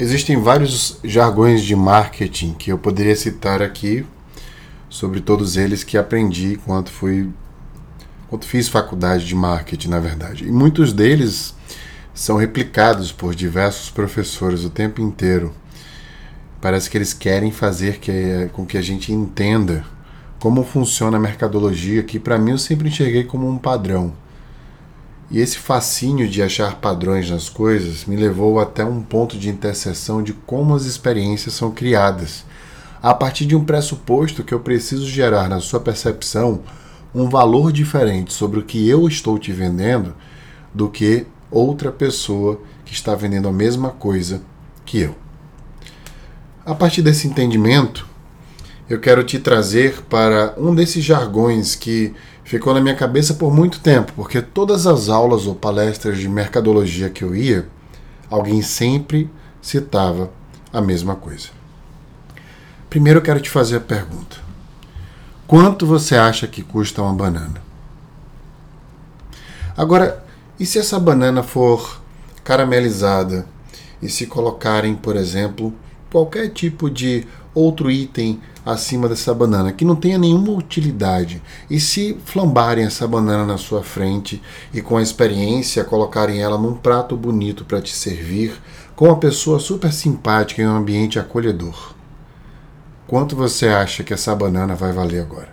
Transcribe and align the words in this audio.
Existem 0.00 0.40
vários 0.40 0.98
jargões 1.04 1.62
de 1.62 1.76
marketing 1.76 2.54
que 2.54 2.72
eu 2.72 2.78
poderia 2.78 3.14
citar 3.14 3.60
aqui, 3.60 4.06
sobre 4.88 5.20
todos 5.20 5.58
eles 5.58 5.84
que 5.84 5.98
aprendi 5.98 6.54
enquanto 6.54 6.90
fui 6.90 7.28
quando 8.26 8.46
fiz 8.46 8.66
faculdade 8.66 9.26
de 9.26 9.34
marketing, 9.34 9.88
na 9.88 10.00
verdade. 10.00 10.46
E 10.46 10.50
muitos 10.50 10.94
deles 10.94 11.54
são 12.14 12.38
replicados 12.38 13.12
por 13.12 13.34
diversos 13.34 13.90
professores 13.90 14.64
o 14.64 14.70
tempo 14.70 15.02
inteiro. 15.02 15.52
Parece 16.62 16.88
que 16.88 16.96
eles 16.96 17.12
querem 17.12 17.50
fazer 17.50 17.98
que, 17.98 18.48
com 18.54 18.64
que 18.64 18.78
a 18.78 18.82
gente 18.82 19.12
entenda 19.12 19.84
como 20.38 20.64
funciona 20.64 21.18
a 21.18 21.20
mercadologia, 21.20 22.02
que 22.02 22.18
para 22.18 22.38
mim 22.38 22.52
eu 22.52 22.58
sempre 22.58 22.88
enxerguei 22.88 23.24
como 23.24 23.46
um 23.46 23.58
padrão. 23.58 24.14
E 25.30 25.38
esse 25.38 25.58
fascínio 25.58 26.28
de 26.28 26.42
achar 26.42 26.76
padrões 26.76 27.30
nas 27.30 27.48
coisas 27.48 28.04
me 28.04 28.16
levou 28.16 28.58
até 28.58 28.84
um 28.84 29.00
ponto 29.00 29.38
de 29.38 29.48
interseção 29.48 30.22
de 30.22 30.32
como 30.32 30.74
as 30.74 30.84
experiências 30.86 31.54
são 31.54 31.70
criadas, 31.70 32.44
a 33.00 33.14
partir 33.14 33.46
de 33.46 33.54
um 33.54 33.64
pressuposto 33.64 34.42
que 34.42 34.52
eu 34.52 34.60
preciso 34.60 35.06
gerar 35.06 35.48
na 35.48 35.60
sua 35.60 35.78
percepção 35.78 36.60
um 37.14 37.28
valor 37.28 37.72
diferente 37.72 38.32
sobre 38.32 38.58
o 38.58 38.64
que 38.64 38.88
eu 38.88 39.06
estou 39.06 39.38
te 39.38 39.52
vendendo 39.52 40.14
do 40.74 40.88
que 40.88 41.26
outra 41.50 41.92
pessoa 41.92 42.60
que 42.84 42.92
está 42.92 43.14
vendendo 43.14 43.48
a 43.48 43.52
mesma 43.52 43.90
coisa 43.90 44.42
que 44.84 44.98
eu. 44.98 45.14
A 46.64 46.74
partir 46.74 47.02
desse 47.02 47.26
entendimento, 47.26 48.06
eu 48.88 48.98
quero 48.98 49.22
te 49.22 49.38
trazer 49.38 50.02
para 50.02 50.54
um 50.58 50.74
desses 50.74 51.04
jargões 51.04 51.76
que 51.76 52.12
ficou 52.50 52.74
na 52.74 52.80
minha 52.80 52.96
cabeça 52.96 53.34
por 53.34 53.54
muito 53.54 53.78
tempo, 53.78 54.12
porque 54.16 54.42
todas 54.42 54.84
as 54.84 55.08
aulas 55.08 55.46
ou 55.46 55.54
palestras 55.54 56.18
de 56.18 56.28
mercadologia 56.28 57.08
que 57.08 57.22
eu 57.22 57.32
ia, 57.32 57.68
alguém 58.28 58.60
sempre 58.60 59.30
citava 59.62 60.32
a 60.72 60.80
mesma 60.80 61.14
coisa. 61.14 61.50
Primeiro 62.88 63.20
eu 63.20 63.22
quero 63.22 63.40
te 63.40 63.48
fazer 63.48 63.76
a 63.76 63.80
pergunta: 63.80 64.38
quanto 65.46 65.86
você 65.86 66.16
acha 66.16 66.48
que 66.48 66.60
custa 66.60 67.00
uma 67.00 67.14
banana? 67.14 67.62
Agora, 69.76 70.24
e 70.58 70.66
se 70.66 70.80
essa 70.80 70.98
banana 70.98 71.44
for 71.44 72.02
caramelizada 72.42 73.46
e 74.02 74.08
se 74.08 74.26
colocarem, 74.26 74.96
por 74.96 75.14
exemplo, 75.14 75.72
qualquer 76.10 76.48
tipo 76.48 76.90
de 76.90 77.24
outro 77.54 77.88
item 77.88 78.40
acima 78.64 79.08
dessa 79.08 79.34
banana 79.34 79.72
que 79.72 79.84
não 79.84 79.96
tenha 79.96 80.18
nenhuma 80.18 80.52
utilidade. 80.52 81.42
E 81.68 81.80
se 81.80 82.16
flambarem 82.24 82.84
essa 82.84 83.06
banana 83.06 83.44
na 83.44 83.58
sua 83.58 83.82
frente 83.82 84.42
e 84.72 84.80
com 84.80 84.96
a 84.96 85.02
experiência 85.02 85.84
colocarem 85.84 86.40
ela 86.40 86.58
num 86.58 86.74
prato 86.74 87.16
bonito 87.16 87.64
para 87.64 87.80
te 87.80 87.94
servir, 87.94 88.60
com 88.94 89.06
uma 89.06 89.16
pessoa 89.16 89.58
super 89.58 89.92
simpática 89.92 90.60
em 90.60 90.66
um 90.66 90.76
ambiente 90.76 91.18
acolhedor. 91.18 91.94
Quanto 93.06 93.34
você 93.34 93.68
acha 93.68 94.04
que 94.04 94.12
essa 94.12 94.34
banana 94.36 94.74
vai 94.74 94.92
valer 94.92 95.20
agora? 95.20 95.48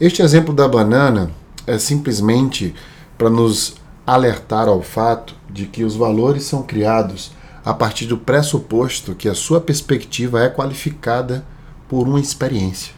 Este 0.00 0.22
exemplo 0.22 0.54
da 0.54 0.68
banana 0.68 1.30
é 1.66 1.76
simplesmente 1.78 2.74
para 3.18 3.28
nos 3.28 3.74
alertar 4.06 4.68
ao 4.68 4.80
fato 4.80 5.34
de 5.50 5.66
que 5.66 5.84
os 5.84 5.96
valores 5.96 6.44
são 6.44 6.62
criados 6.62 7.32
a 7.68 7.74
partir 7.74 8.06
do 8.06 8.16
pressuposto 8.16 9.14
que 9.14 9.28
a 9.28 9.34
sua 9.34 9.60
perspectiva 9.60 10.42
é 10.42 10.48
qualificada 10.48 11.44
por 11.86 12.08
uma 12.08 12.18
experiência. 12.18 12.94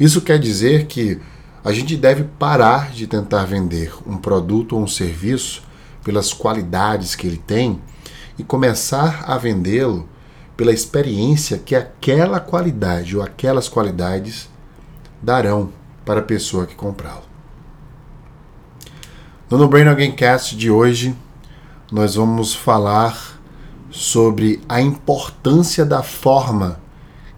Isso 0.00 0.22
quer 0.22 0.38
dizer 0.38 0.86
que 0.86 1.20
a 1.62 1.70
gente 1.70 1.94
deve 1.94 2.24
parar 2.24 2.90
de 2.90 3.06
tentar 3.06 3.44
vender 3.44 3.92
um 4.06 4.16
produto 4.16 4.76
ou 4.76 4.82
um 4.82 4.86
serviço 4.86 5.62
pelas 6.02 6.32
qualidades 6.32 7.14
que 7.14 7.26
ele 7.26 7.36
tem 7.36 7.82
e 8.38 8.42
começar 8.42 9.24
a 9.26 9.36
vendê-lo 9.36 10.08
pela 10.56 10.72
experiência 10.72 11.58
que 11.58 11.76
aquela 11.76 12.40
qualidade 12.40 13.14
ou 13.14 13.22
aquelas 13.22 13.68
qualidades 13.68 14.48
darão 15.22 15.70
para 16.02 16.20
a 16.20 16.24
pessoa 16.24 16.66
que 16.66 16.74
comprá-lo. 16.74 17.28
No 19.50 19.58
No 19.58 19.68
Brain 19.68 19.86
Again 19.86 20.12
Cast 20.12 20.56
de 20.56 20.70
hoje, 20.70 21.14
nós 21.92 22.14
vamos 22.14 22.54
falar 22.54 23.38
sobre 23.90 24.60
a 24.68 24.80
importância 24.80 25.84
da 25.84 26.02
forma 26.02 26.80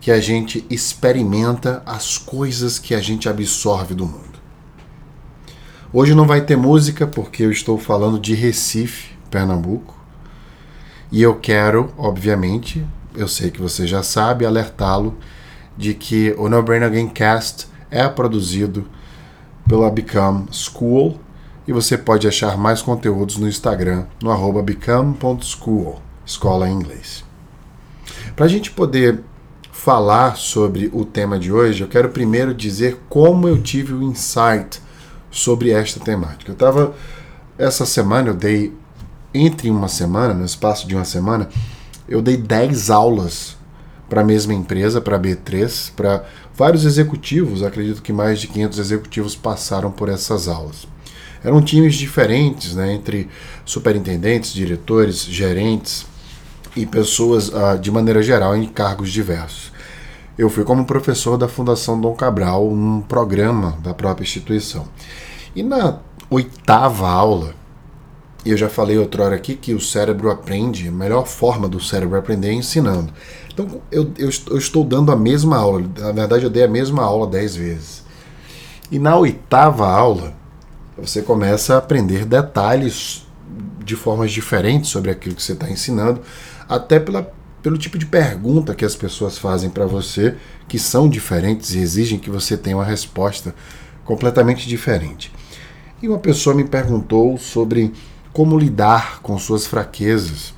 que 0.01 0.11
a 0.11 0.21
gente 0.21 0.67
experimenta 0.69 1.83
as 1.87 2.19
coisas 2.19 2.79
que 2.79 2.95
a 2.95 3.01
gente 3.01 3.29
absorve 3.29 3.95
do 3.95 4.05
mundo. 4.05 4.41
Hoje 5.93 6.15
não 6.15 6.27
vai 6.27 6.41
ter 6.41 6.57
música 6.57 7.07
porque 7.07 7.45
eu 7.45 7.51
estou 7.51 7.79
falando 7.79 8.19
de 8.19 8.35
Recife, 8.35 9.15
Pernambuco. 9.31 9.95
E 11.11 11.23
eu 11.23 11.37
quero, 11.37 11.93
obviamente, 11.97 12.85
eu 13.15 13.29
sei 13.29 13.51
que 13.51 13.61
você 13.61 13.87
já 13.87 14.03
sabe, 14.03 14.47
alertá-lo 14.47 15.17
de 15.77 15.95
que 15.95 16.35
o 16.39 16.49
No 16.49 16.63
Brain 16.63 16.83
Again 16.83 17.09
Cast 17.09 17.69
é 17.91 18.09
produzido 18.09 18.89
pela 19.69 19.91
Become 19.91 20.47
School 20.51 21.21
e 21.67 21.73
você 21.73 21.97
pode 21.97 22.27
achar 22.27 22.57
mais 22.57 22.83
conteúdos 22.83 23.37
no 23.37 23.49
Instagram 23.49 24.07
no 24.23 24.63
become.school 24.63 26.03
escola 26.25 26.69
em 26.69 26.75
inglês. 26.75 27.25
Para 28.35 28.47
a 28.47 28.49
gente 28.49 28.71
poder 28.71 29.21
falar 29.71 30.37
sobre 30.37 30.91
o 30.93 31.05
tema 31.05 31.39
de 31.39 31.53
hoje, 31.53 31.83
eu 31.83 31.89
quero 31.89 32.11
primeiro 32.11 32.55
dizer 32.55 33.01
como 33.09 33.49
eu 33.49 33.61
tive 33.61 33.93
o 33.93 34.03
insight 34.03 34.81
sobre 35.31 35.71
esta 35.71 35.99
temática. 35.99 36.51
Eu 36.51 36.55
estava 36.55 36.95
essa 37.59 37.85
semana, 37.85 38.29
eu 38.29 38.35
dei 38.35 38.73
entre 39.35 39.71
uma 39.71 39.89
semana, 39.89 40.35
no 40.35 40.45
espaço 40.45 40.87
de 40.87 40.95
uma 40.95 41.05
semana, 41.05 41.49
eu 42.09 42.21
dei 42.21 42.37
10 42.37 42.91
aulas 42.91 43.57
para 44.09 44.21
a 44.21 44.25
mesma 44.25 44.53
empresa, 44.53 45.01
para 45.01 45.17
a 45.17 45.21
B3, 45.21 45.91
para 45.97 46.25
vários 46.55 46.85
executivos, 46.85 47.63
acredito 47.63 48.03
que 48.03 48.13
mais 48.13 48.41
de 48.41 48.49
500 48.49 48.79
executivos 48.79 49.35
passaram 49.35 49.91
por 49.91 50.09
essas 50.09 50.49
aulas. 50.49 50.87
Eram 51.43 51.63
times 51.63 51.95
diferentes, 51.95 52.75
né, 52.75 52.93
entre 52.93 53.29
superintendentes, 53.65 54.53
diretores, 54.53 55.25
gerentes, 55.25 56.07
e 56.77 56.87
pessoas, 56.87 57.49
uh, 57.49 57.79
de 57.81 57.91
maneira 57.91 58.23
geral, 58.23 58.57
em 58.57 58.67
cargos 58.67 59.11
diversos. 59.11 59.73
Eu 60.37 60.49
fui 60.49 60.65
como 60.65 60.85
professor 60.85 61.37
da 61.37 61.47
Fundação 61.47 62.01
Dom 62.01 62.15
Cabral, 62.15 62.71
num 62.71 63.03
programa 63.03 63.77
da 63.83 63.93
própria 63.93 64.25
instituição. 64.25 64.87
E 65.55 65.63
na 65.63 65.99
oitava 66.31 67.09
aula, 67.09 67.55
eu 68.45 68.57
já 68.57 68.69
falei 68.69 68.99
outrora 68.99 69.37
aqui 69.37 69.55
que 69.55 69.75
o 69.75 69.81
cérebro 69.81 70.31
aprende, 70.31 70.89
a 70.89 70.93
melhor 70.93 71.27
forma 71.27 71.69
do 71.69 71.79
cérebro 71.81 72.19
aprender 72.19 72.49
é 72.49 72.55
ensinando. 72.55 73.13
Então 73.53 73.83
eu, 73.91 74.11
eu, 74.19 74.31
eu 74.51 74.59
estou 74.59 74.85
dando 74.85 75.13
a 75.13 75.17
mesma 75.17 75.59
aula, 75.59 75.85
na 75.99 76.13
verdade 76.13 76.45
eu 76.45 76.51
dei 76.51 76.65
a 76.65 76.69
mesma 76.69 77.03
aula 77.03 77.27
dez 77.27 77.55
vezes. 77.55 78.03
E 78.91 78.99
na 78.99 79.17
oitava 79.17 79.87
aula, 79.87 80.35
você 80.97 81.23
começa 81.23 81.75
a 81.75 81.79
aprender 81.79 82.25
detalhes 82.25 83.27
de 83.85 83.97
formas 83.97 84.33
diferentes 84.33 84.91
sobre 84.91 85.11
aquilo 85.11 85.35
que 85.35 85.43
você 85.43 85.53
está 85.53 85.71
ensinando, 85.71 86.21
até 86.75 86.99
pela, 86.99 87.31
pelo 87.63 87.77
tipo 87.77 87.99
de 87.99 88.07
pergunta 88.07 88.75
que 88.75 88.85
as 88.85 88.97
pessoas 88.97 89.37
fazem 89.37 89.69
para 89.69 89.87
você, 89.87 90.37
que 90.67 90.79
são 90.79 91.09
diferentes 91.09 91.75
e 91.75 91.79
exigem 91.79 92.19
que 92.19 92.31
você 92.31 92.57
tenha 92.57 92.77
uma 92.77 92.85
resposta 92.85 93.55
completamente 94.05 94.67
diferente. 94.67 95.33
E 96.03 96.09
uma 96.09 96.19
pessoa 96.19 96.57
me 96.57 96.65
perguntou 96.65 97.37
sobre 97.37 97.93
como 98.33 98.59
lidar 98.59 99.21
com 99.21 99.39
suas 99.39 99.67
fraquezas, 99.67 100.55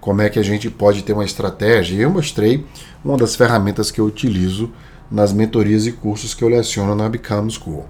como 0.00 0.22
é 0.22 0.30
que 0.30 0.38
a 0.38 0.42
gente 0.42 0.70
pode 0.70 1.02
ter 1.02 1.12
uma 1.12 1.24
estratégia. 1.24 1.96
E 1.96 2.00
eu 2.00 2.10
mostrei 2.10 2.66
uma 3.04 3.18
das 3.18 3.36
ferramentas 3.36 3.90
que 3.90 4.00
eu 4.00 4.06
utilizo 4.06 4.72
nas 5.10 5.32
mentorias 5.32 5.86
e 5.86 5.92
cursos 5.92 6.34
que 6.34 6.42
eu 6.42 6.48
leciono 6.48 6.94
na 6.94 7.08
Become 7.08 7.50
School. 7.50 7.86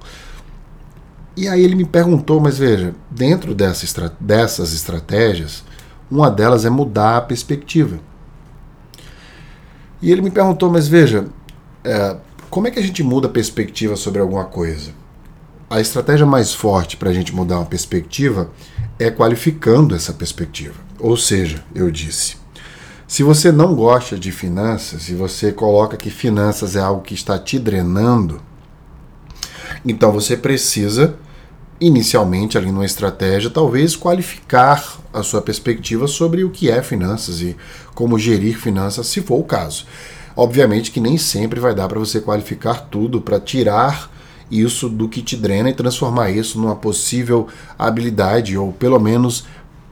E 1.37 1.47
aí 1.47 1.62
ele 1.62 1.76
me 1.76 1.84
perguntou, 1.84 2.41
mas 2.41 2.58
veja, 2.58 2.92
dentro 3.08 3.54
dessa, 3.54 4.12
dessas 4.19 4.72
estratégias, 4.72 5.62
uma 6.10 6.30
delas 6.30 6.64
é 6.64 6.70
mudar 6.70 7.16
a 7.16 7.20
perspectiva. 7.20 7.99
E 10.00 10.10
ele 10.10 10.22
me 10.22 10.31
perguntou, 10.31 10.70
mas 10.70 10.87
veja, 10.87 11.26
é, 11.84 12.16
como 12.49 12.66
é 12.66 12.70
que 12.70 12.78
a 12.78 12.82
gente 12.82 13.02
muda 13.02 13.26
a 13.26 13.31
perspectiva 13.31 13.96
sobre 13.96 14.20
alguma 14.20 14.44
coisa? 14.44 14.93
A 15.69 15.81
estratégia 15.81 16.25
mais 16.25 16.55
forte 16.55 16.96
para 16.96 17.10
a 17.10 17.12
gente 17.12 17.34
mudar 17.34 17.58
uma 17.58 17.66
perspectiva 17.66 18.50
é 18.99 19.10
qualificando 19.10 19.94
essa 19.94 20.12
perspectiva. 20.12 20.75
Ou 20.99 21.16
seja, 21.16 21.62
eu 21.75 21.90
disse, 21.90 22.37
se 23.06 23.22
você 23.22 23.52
não 23.52 23.75
gosta 23.75 24.19
de 24.19 24.32
finanças, 24.32 25.02
se 25.02 25.14
você 25.14 25.52
coloca 25.52 25.96
que 25.96 26.11
finanças 26.11 26.75
é 26.75 26.81
algo 26.81 27.02
que 27.02 27.14
está 27.14 27.38
te 27.38 27.58
drenando, 27.58 28.40
então 29.84 30.12
você 30.12 30.37
precisa 30.37 31.16
inicialmente 31.80 32.58
ali 32.58 32.72
numa 32.72 32.84
estratégia, 32.84 33.50
talvez 33.50 33.94
qualificar 33.94 34.98
a 35.12 35.22
sua 35.22 35.40
perspectiva 35.40 36.06
sobre 36.06 36.44
o 36.44 36.50
que 36.50 36.70
é 36.70 36.82
finanças 36.82 37.40
e 37.40 37.56
como 37.94 38.19
gerir 38.19 38.58
finanças, 38.58 39.06
se 39.06 39.20
for 39.20 39.38
o 39.38 39.44
caso. 39.44 39.86
Obviamente 40.34 40.90
que 40.90 41.00
nem 41.00 41.19
sempre 41.19 41.60
vai 41.60 41.75
dar 41.75 41.88
para 41.88 41.98
você 41.98 42.20
qualificar 42.20 42.88
tudo 42.88 43.20
para 43.20 43.40
tirar 43.40 44.10
isso 44.50 44.88
do 44.88 45.08
que 45.08 45.22
te 45.22 45.36
drena 45.36 45.70
e 45.70 45.75
transformar 45.75 46.30
isso 46.30 46.60
numa 46.60 46.76
possível 46.76 47.48
habilidade 47.78 48.56
ou 48.56 48.72
pelo 48.72 48.98
menos 48.98 49.44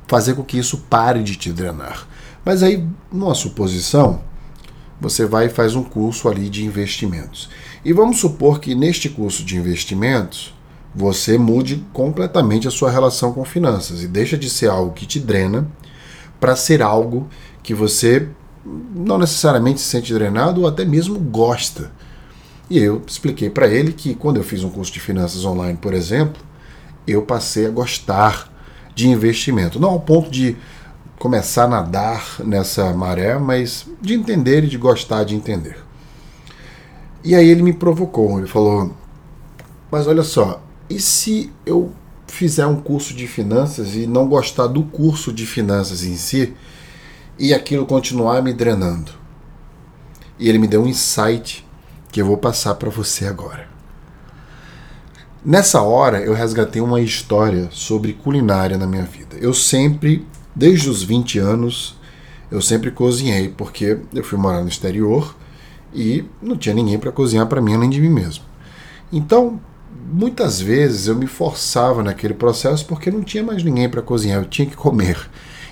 fazer 0.06 0.34
com 0.34 0.42
que 0.42 0.58
isso 0.58 0.78
pare 0.88 1.22
de 1.22 1.36
te 1.36 1.52
drenar. 1.52 2.06
Mas 2.44 2.62
aí, 2.62 2.86
numa 3.12 3.34
suposição, 3.34 4.20
você 5.00 5.26
vai 5.26 5.46
e 5.46 5.50
faz 5.50 5.74
um 5.74 5.82
curso 5.82 6.28
ali 6.28 6.48
de 6.48 6.64
investimentos. 6.64 7.50
E 7.84 7.92
vamos 7.92 8.18
supor 8.18 8.60
que 8.60 8.74
neste 8.74 9.08
curso 9.08 9.44
de 9.44 9.56
investimentos 9.56 10.55
você 10.96 11.36
mude 11.36 11.84
completamente 11.92 12.66
a 12.66 12.70
sua 12.70 12.90
relação 12.90 13.30
com 13.30 13.44
finanças 13.44 14.02
e 14.02 14.08
deixa 14.08 14.38
de 14.38 14.48
ser 14.48 14.70
algo 14.70 14.94
que 14.94 15.04
te 15.04 15.20
drena 15.20 15.70
para 16.40 16.56
ser 16.56 16.80
algo 16.80 17.28
que 17.62 17.74
você 17.74 18.26
não 18.94 19.18
necessariamente 19.18 19.78
se 19.78 19.88
sente 19.88 20.14
drenado 20.14 20.62
ou 20.62 20.66
até 20.66 20.86
mesmo 20.86 21.18
gosta. 21.18 21.92
E 22.70 22.78
eu 22.78 23.02
expliquei 23.06 23.50
para 23.50 23.68
ele 23.68 23.92
que 23.92 24.14
quando 24.14 24.38
eu 24.38 24.42
fiz 24.42 24.64
um 24.64 24.70
curso 24.70 24.90
de 24.90 24.98
finanças 24.98 25.44
online, 25.44 25.76
por 25.76 25.92
exemplo, 25.92 26.42
eu 27.06 27.20
passei 27.20 27.66
a 27.66 27.70
gostar 27.70 28.50
de 28.94 29.06
investimento. 29.06 29.78
Não 29.78 29.90
ao 29.90 30.00
ponto 30.00 30.30
de 30.30 30.56
começar 31.18 31.64
a 31.64 31.68
nadar 31.68 32.24
nessa 32.42 32.92
maré, 32.94 33.38
mas 33.38 33.86
de 34.00 34.14
entender 34.14 34.64
e 34.64 34.68
de 34.68 34.78
gostar 34.78 35.24
de 35.24 35.36
entender. 35.36 35.76
E 37.22 37.34
aí 37.34 37.48
ele 37.48 37.62
me 37.62 37.74
provocou, 37.74 38.38
ele 38.38 38.48
falou: 38.48 38.92
Mas 39.90 40.06
olha 40.06 40.22
só, 40.22 40.65
e 40.88 41.00
se 41.00 41.52
eu 41.64 41.92
fizer 42.26 42.66
um 42.66 42.80
curso 42.80 43.14
de 43.14 43.26
finanças 43.26 43.94
e 43.94 44.06
não 44.06 44.28
gostar 44.28 44.66
do 44.66 44.82
curso 44.82 45.32
de 45.32 45.46
finanças 45.46 46.04
em 46.04 46.16
si 46.16 46.54
e 47.38 47.54
aquilo 47.54 47.86
continuar 47.86 48.42
me 48.42 48.52
drenando? 48.52 49.12
E 50.38 50.48
ele 50.48 50.58
me 50.58 50.68
deu 50.68 50.82
um 50.82 50.86
insight 50.86 51.66
que 52.10 52.20
eu 52.20 52.26
vou 52.26 52.36
passar 52.36 52.74
para 52.74 52.90
você 52.90 53.26
agora. 53.26 53.68
Nessa 55.44 55.80
hora 55.80 56.20
eu 56.20 56.34
resgatei 56.34 56.82
uma 56.82 57.00
história 57.00 57.68
sobre 57.70 58.12
culinária 58.12 58.76
na 58.76 58.86
minha 58.86 59.04
vida. 59.04 59.36
Eu 59.40 59.54
sempre 59.54 60.26
Desde 60.56 60.88
os 60.88 61.02
20 61.02 61.38
anos, 61.38 61.94
eu 62.50 62.62
sempre 62.62 62.90
cozinhei, 62.90 63.50
porque 63.50 63.98
eu 64.14 64.24
fui 64.24 64.38
morar 64.38 64.62
no 64.62 64.68
exterior 64.68 65.36
e 65.92 66.24
não 66.40 66.56
tinha 66.56 66.74
ninguém 66.74 66.98
para 66.98 67.12
cozinhar 67.12 67.46
para 67.46 67.60
mim 67.60 67.74
além 67.74 67.90
de 67.90 68.00
mim 68.00 68.08
mesmo. 68.08 68.42
Então, 69.12 69.60
muitas 70.12 70.60
vezes 70.60 71.06
eu 71.06 71.14
me 71.14 71.26
forçava 71.26 72.02
naquele 72.02 72.34
processo 72.34 72.86
porque 72.86 73.10
não 73.10 73.22
tinha 73.22 73.42
mais 73.42 73.62
ninguém 73.62 73.88
para 73.88 74.02
cozinhar, 74.02 74.40
eu 74.40 74.48
tinha 74.48 74.68
que 74.68 74.76
comer. 74.76 75.28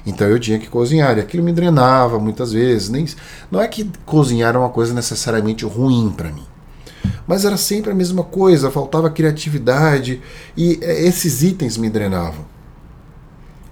Então 0.07 0.27
eu 0.27 0.39
tinha 0.39 0.59
que 0.59 0.69
cozinhar, 0.69 1.17
e 1.17 1.21
aquilo 1.21 1.43
me 1.43 1.53
drenava 1.53 2.19
muitas 2.19 2.53
vezes. 2.53 2.91
Nem, 2.91 3.07
não 3.51 3.61
é 3.61 3.67
que 3.69 3.91
cozinhar 4.05 4.51
era 4.51 4.59
uma 4.59 4.69
coisa 4.69 4.93
necessariamente 4.93 5.65
ruim 5.65 6.13
para 6.15 6.31
mim, 6.31 6.45
mas 7.27 7.45
era 7.45 7.57
sempre 7.57 7.91
a 7.91 7.95
mesma 7.95 8.23
coisa, 8.23 8.71
faltava 8.71 9.09
criatividade 9.09 10.21
e 10.57 10.79
eh, 10.83 11.07
esses 11.07 11.43
itens 11.43 11.79
me 11.79 11.89
drenavam. 11.89 12.45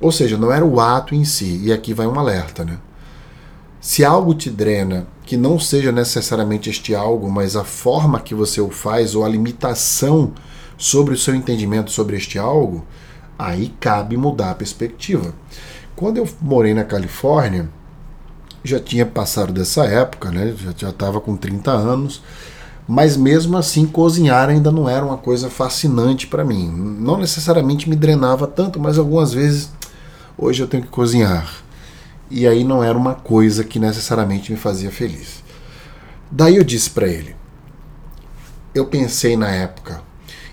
Ou 0.01 0.11
seja, 0.11 0.37
não 0.37 0.51
era 0.51 0.65
o 0.65 0.81
ato 0.81 1.15
em 1.15 1.25
si. 1.25 1.61
E 1.63 1.73
aqui 1.73 1.95
vai 1.95 2.09
um 2.09 2.19
alerta, 2.19 2.65
né? 2.65 2.79
Se 3.81 4.05
algo 4.05 4.35
te 4.35 4.51
drena, 4.51 5.07
que 5.25 5.37
não 5.37 5.59
seja 5.59 5.93
necessariamente 5.93 6.69
este 6.69 6.95
algo, 6.95 7.31
mas 7.31 7.55
a 7.55 7.63
forma 7.63 8.21
que 8.21 8.35
você 8.35 8.61
o 8.61 8.71
faz 8.71 9.15
ou 9.15 9.25
a 9.25 9.29
limitação 9.29 10.33
sobre 10.83 11.15
o 11.15 11.17
seu 11.17 11.33
entendimento 11.33 11.93
sobre 11.93 12.17
este 12.17 12.41
algo, 12.41 12.85
aí 13.39 13.73
cabe 13.79 14.17
mudar 14.17 14.51
a 14.51 14.55
perspectiva. 14.57 15.33
Quando 15.95 16.17
eu 16.17 16.29
morei 16.41 16.75
na 16.75 16.83
Califórnia, 16.83 17.71
já 18.65 18.81
tinha 18.81 19.07
passado 19.07 19.53
dessa 19.53 19.85
época, 19.85 20.33
né? 20.33 20.53
Já 20.77 20.89
estava 20.89 21.21
com 21.21 21.37
30 21.37 21.71
anos, 21.71 22.21
mas 22.89 23.17
mesmo 23.17 23.57
assim 23.57 23.87
cozinhar 23.87 24.49
ainda 24.49 24.73
não 24.73 24.89
era 24.89 25.07
uma 25.07 25.17
coisa 25.17 25.49
fascinante 25.49 26.27
para 26.27 26.45
mim. 26.45 26.69
Não 26.69 27.17
necessariamente 27.17 27.89
me 27.89 27.95
drenava 27.95 28.49
tanto, 28.49 28.81
mas 28.81 28.99
algumas 28.99 29.33
vezes 29.33 29.71
hoje 30.37 30.65
eu 30.65 30.67
tenho 30.67 30.83
que 30.83 30.89
cozinhar. 30.89 31.49
E 32.29 32.45
aí 32.45 32.65
não 32.65 32.83
era 32.83 32.99
uma 32.99 33.15
coisa 33.15 33.63
que 33.63 33.79
necessariamente 33.79 34.51
me 34.51 34.59
fazia 34.59 34.91
feliz. 34.91 35.45
Daí 36.29 36.57
eu 36.57 36.65
disse 36.65 36.91
para 36.91 37.07
ele: 37.07 37.37
eu 38.75 38.87
pensei 38.87 39.37
na 39.37 39.49
época, 39.49 40.11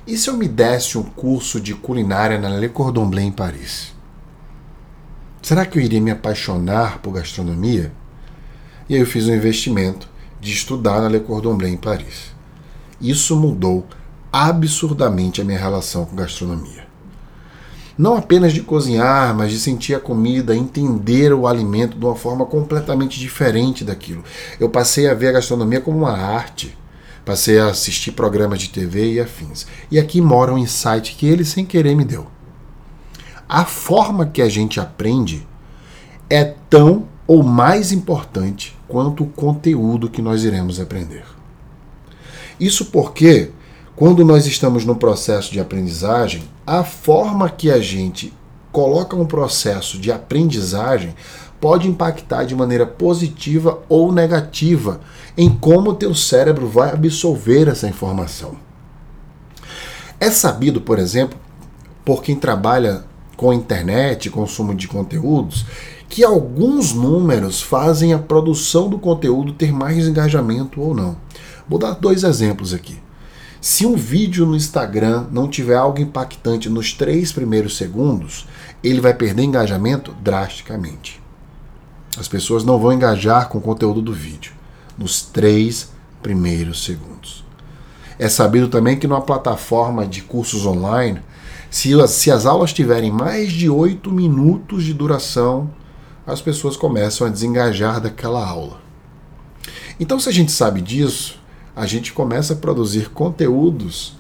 e 0.10 0.18
se 0.18 0.28
eu 0.28 0.36
me 0.36 0.48
desse 0.48 0.98
um 0.98 1.04
curso 1.04 1.62
de 1.62 1.76
culinária 1.76 2.40
na 2.40 2.50
Le 2.50 2.68
Cordon 2.70 3.08
Bleu 3.08 3.24
em 3.24 3.32
Paris? 3.32 3.94
Será 5.42 5.66
que 5.66 5.78
eu 5.78 5.84
iria 5.84 6.02
me 6.02 6.10
apaixonar 6.10 6.98
por 6.98 7.14
gastronomia? 7.14 7.92
E 8.90 8.96
aí 8.96 9.02
eu 9.02 9.06
fiz 9.06 9.28
um 9.28 9.36
investimento 9.36 10.10
de 10.42 10.52
estudar 10.52 11.00
na 11.00 11.08
Le 11.08 11.20
Cordon 11.20 11.56
Bleu 11.56 11.70
em 11.70 11.78
Paris. 11.78 12.32
Isso 13.00 13.36
mudou 13.36 13.86
absurdamente 14.32 15.42
a 15.42 15.44
minha 15.44 15.60
relação 15.60 16.06
com 16.06 16.16
gastronomia 16.16 16.90
não 18.00 18.16
apenas 18.16 18.54
de 18.54 18.62
cozinhar, 18.62 19.36
mas 19.36 19.52
de 19.52 19.60
sentir 19.60 19.94
a 19.94 20.00
comida, 20.00 20.56
entender 20.56 21.34
o 21.34 21.46
alimento 21.46 22.00
de 22.00 22.06
uma 22.06 22.16
forma 22.16 22.46
completamente 22.46 23.20
diferente 23.20 23.84
daquilo. 23.84 24.24
Eu 24.58 24.70
passei 24.70 25.10
a 25.10 25.14
ver 25.14 25.28
a 25.28 25.32
gastronomia 25.34 25.82
como 25.82 25.98
uma 25.98 26.14
arte, 26.14 26.78
passei 27.30 27.60
a 27.60 27.68
assistir 27.68 28.14
programas 28.14 28.60
de 28.60 28.70
TV 28.70 29.14
e 29.14 29.20
afins. 29.20 29.68
E 29.92 30.00
aqui 30.00 30.20
mora 30.20 30.52
um 30.52 30.58
insight 30.58 31.16
que 31.16 31.28
ele 31.28 31.46
sem 31.46 31.64
querer 31.64 31.96
me 31.96 32.04
deu. 32.04 32.26
A 33.48 33.66
forma 33.66 34.26
que 34.26 34.42
a 34.42 34.50
gente 34.50 34.80
aprende 34.80 35.48
é 36.28 36.56
tão 36.68 37.08
ou 37.28 37.44
mais 37.44 37.92
importante 37.92 38.76
quanto 38.88 39.24
o 39.24 39.28
conteúdo 39.28 40.10
que 40.10 40.24
nós 40.24 40.44
iremos 40.44 40.80
aprender. 40.80 41.24
Isso 42.60 42.86
porque 42.86 43.52
quando 43.96 44.26
nós 44.26 44.48
estamos 44.48 44.84
no 44.84 44.96
processo 44.96 45.52
de 45.52 45.60
aprendizagem, 45.60 46.42
a 46.66 46.84
forma 46.84 47.48
que 47.48 47.70
a 47.70 47.80
gente 47.80 48.34
coloca 48.72 49.16
um 49.16 49.26
processo 49.28 50.00
de 50.00 50.12
aprendizagem 50.12 51.14
pode 51.60 51.88
impactar 51.88 52.44
de 52.44 52.56
maneira 52.56 52.86
positiva 52.86 53.80
ou 53.90 54.12
negativa 54.12 55.02
em 55.38 55.50
como 55.50 55.92
o 55.92 55.96
teu 55.96 56.14
cérebro 56.16 56.68
vai 56.68 56.92
absorver 56.92 57.68
essa 57.68 57.88
informação. 57.88 58.56
É 60.20 60.30
sabido, 60.30 60.82
por 60.82 61.00
exemplo, 61.00 61.38
por 62.04 62.24
quem 62.24 62.36
trabalha 62.36 63.04
com 63.38 63.54
internet, 63.54 64.30
consumo 64.30 64.76
de 64.76 64.88
conteúdos, 64.88 65.66
que 66.10 66.24
alguns 66.24 66.94
números 66.94 67.62
fazem 67.62 68.14
a 68.14 68.20
produção 68.20 68.90
do 68.90 69.00
conteúdo 69.00 69.54
ter 69.54 69.72
mais 69.72 70.08
engajamento 70.08 70.82
ou 70.82 70.94
não. 70.94 71.16
Vou 71.70 71.80
dar 71.80 71.92
dois 71.92 72.24
exemplos 72.24 72.74
aqui. 72.74 72.98
Se 73.62 73.86
um 73.86 73.96
vídeo 73.96 74.46
no 74.46 74.56
Instagram 74.56 75.28
não 75.32 75.48
tiver 75.48 75.76
algo 75.76 76.02
impactante 76.02 76.70
nos 76.70 76.94
três 76.94 77.32
primeiros 77.32 77.78
segundos, 77.78 78.48
ele 78.84 79.00
vai 79.00 79.14
perder 79.14 79.44
engajamento 79.44 80.14
drasticamente. 80.22 81.22
As 82.18 82.28
pessoas 82.28 82.64
não 82.64 82.80
vão 82.80 82.94
engajar 82.94 83.50
com 83.50 83.58
o 83.58 83.62
conteúdo 83.62 84.02
do 84.02 84.14
vídeo 84.14 84.54
nos 84.98 85.22
três 85.22 85.92
primeiros 86.22 86.84
segundos. 86.84 87.46
É 88.18 88.28
sabido 88.28 88.68
também 88.68 88.98
que 88.98 89.08
numa 89.08 89.22
plataforma 89.22 90.06
de 90.06 90.22
cursos 90.22 90.66
online, 90.66 91.22
se 91.70 92.00
as, 92.00 92.12
se 92.12 92.32
as 92.32 92.46
aulas 92.46 92.74
tiverem 92.74 93.12
mais 93.12 93.52
de 93.52 93.70
oito 93.70 94.12
minutos 94.12 94.84
de 94.84 94.94
duração, 94.94 95.70
as 96.28 96.42
pessoas 96.42 96.76
começam 96.76 97.26
a 97.26 97.30
desengajar 97.30 98.02
daquela 98.02 98.46
aula. 98.46 98.82
Então, 100.00 100.20
se 100.20 100.30
a 100.30 100.32
gente 100.32 100.52
sabe 100.52 100.82
disso, 100.82 101.40
a 101.76 101.86
gente 101.86 102.12
começa 102.12 102.54
a 102.54 102.58
produzir 102.58 103.10
conteúdos 103.10 104.18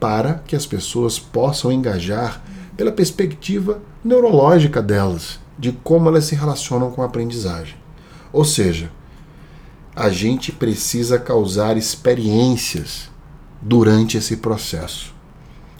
para 0.00 0.34
que 0.46 0.56
as 0.56 0.66
pessoas 0.66 1.18
possam 1.18 1.70
engajar 1.70 2.42
pela 2.76 2.90
perspectiva 2.90 3.80
neurológica 4.02 4.82
delas, 4.82 5.38
de 5.58 5.72
como 5.72 6.08
elas 6.08 6.24
se 6.24 6.34
relacionam 6.34 6.90
com 6.90 7.02
a 7.02 7.06
aprendizagem. 7.06 7.76
Ou 8.32 8.44
seja, 8.44 8.90
a 9.94 10.08
gente 10.08 10.50
precisa 10.50 11.18
causar 11.18 11.76
experiências 11.76 13.10
durante 13.60 14.16
esse 14.16 14.38
processo. 14.38 15.14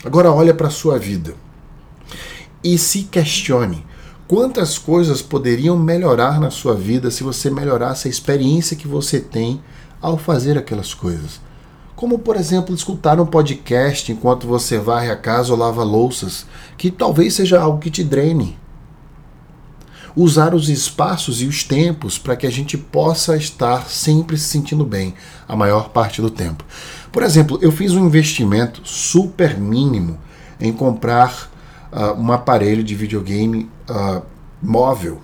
Agora 0.05 0.31
olha 0.31 0.53
para 0.53 0.69
a 0.69 0.71
sua 0.71 0.99
vida 0.99 1.35
e 2.63 2.77
se 2.77 3.05
questione 3.05 3.85
quantas 4.29 4.79
coisas 4.79 5.21
poderiam 5.23 5.79
melhorar 5.79 6.41
na 6.41 6.51
sua 6.51 6.75
vida 6.75 7.11
se 7.11 7.23
você 7.23 7.51
melhorasse 7.51 8.09
a 8.09 8.11
experiência 8.11 8.77
que 8.77 8.87
você 8.87 9.21
tem 9.21 9.63
ao 10.01 10.19
fazer 10.19 10.59
aquelas 10.59 10.95
coisas. 10.95 11.41
Como, 11.95 12.19
por 12.19 12.37
exemplo, 12.37 12.75
escutar 12.75 13.21
um 13.21 13.27
podcast 13.27 14.11
enquanto 14.11 14.47
você 14.47 14.79
varre 14.79 15.11
a 15.11 15.17
casa 15.17 15.53
ou 15.53 15.59
lava 15.59 15.85
louças, 15.85 16.47
que 16.77 16.91
talvez 16.91 17.35
seja 17.35 17.61
algo 17.61 17.79
que 17.79 17.91
te 17.91 18.03
drene. 18.03 18.59
Usar 20.15 20.55
os 20.55 20.69
espaços 20.69 21.41
e 21.41 21.47
os 21.47 21.65
tempos 21.65 22.19
para 22.19 22.37
que 22.37 22.47
a 22.47 22.51
gente 22.51 22.77
possa 22.77 23.37
estar 23.37 23.89
sempre 23.89 24.37
se 24.37 24.49
sentindo 24.49 24.85
bem 24.85 25.15
a 25.49 25.57
maior 25.57 25.89
parte 25.89 26.21
do 26.21 26.31
tempo. 26.31 26.65
Por 27.11 27.23
exemplo, 27.23 27.59
eu 27.63 27.73
fiz 27.73 27.93
um 27.93 28.07
investimento 28.07 28.83
super 28.85 29.59
mínimo 29.59 30.19
em 30.61 30.73
comprar 30.73 31.51
uh, 31.93 32.21
um 32.21 32.31
aparelho 32.31 32.85
de 32.85 32.95
videogame 32.95 33.71
uh, 33.89 34.23
móvel 34.63 35.21